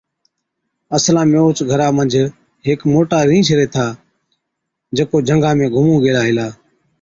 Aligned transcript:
اصلا 0.97 1.25
۾ 1.31 1.35
اوهچ 1.41 1.57
گھرا 1.71 1.87
منجھ 1.97 2.17
هيڪ 2.65 2.79
موٽا 2.93 3.19
رِينڇ 3.29 3.47
ريهٿا، 3.59 3.85
جڪو 4.97 5.17
جھنگا 5.27 5.51
۾ 5.61 5.65
گھُمُون 5.73 5.97
گيلا 6.03 6.21
هِلا۔ 6.25 6.47